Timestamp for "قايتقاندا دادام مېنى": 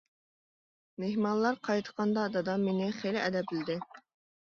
1.69-2.91